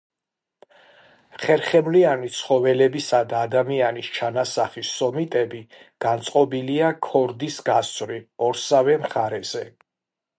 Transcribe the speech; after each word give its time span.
ხერხემლიანი 1.41 2.29
ცხოველებისა 2.37 3.19
და 3.33 3.41
ადამიანის 3.49 4.09
ჩანასახის 4.15 4.89
სომიტები 5.01 5.61
გაწყობილია 6.07 6.89
ქორდის 7.09 7.59
გასწვრივ 7.69 8.49
ორსავე 8.49 8.97
მხარეზე. 9.05 9.63